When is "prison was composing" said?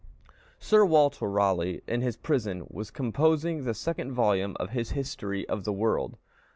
2.17-3.65